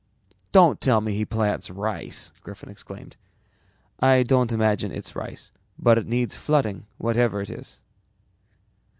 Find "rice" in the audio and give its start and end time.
1.69-2.33, 5.15-5.51